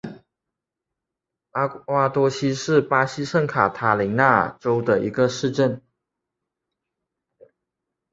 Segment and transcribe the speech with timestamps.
[1.51, 5.79] 阿瓜多西是巴西圣卡塔琳娜州的一个市镇。